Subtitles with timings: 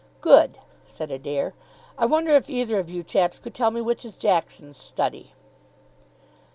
[0.19, 0.57] "Good,"
[0.87, 1.53] said Adair.
[1.95, 5.33] "I wonder if either of you chaps could tell me which is Jackson's study."